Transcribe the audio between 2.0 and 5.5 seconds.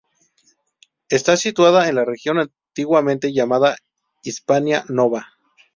región antiguamente llamada Hispania Nova.